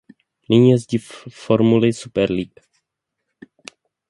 [0.49, 2.59] Nyní jezdí v formuli Super League.